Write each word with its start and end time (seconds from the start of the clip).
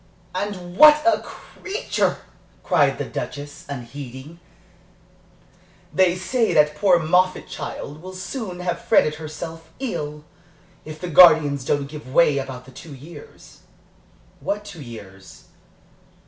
"And 0.33 0.77
what 0.77 0.99
a 1.05 1.19
creature!" 1.21 2.17
cried 2.63 2.97
the 2.97 3.05
Duchess, 3.05 3.65
unheeding. 3.69 4.39
"They 5.93 6.15
say 6.17 6.55
that 6.55 6.75
poor 6.75 6.97
Moffatt 6.97 7.47
child 7.47 8.01
will 8.01 8.15
soon 8.15 8.61
have 8.61 8.81
fretted 8.81 9.13
herself 9.21 9.69
ill, 9.79 10.23
if 10.85 10.99
the 10.99 11.07
guardians 11.07 11.63
don't 11.63 11.85
give 11.85 12.11
way 12.11 12.39
about 12.39 12.65
the 12.65 12.71
two 12.71 12.95
years." 12.95 13.59
"What 14.39 14.65
two 14.65 14.81
years?" 14.81 15.43